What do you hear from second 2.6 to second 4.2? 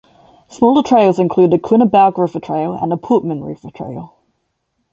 and the Putman River Trail.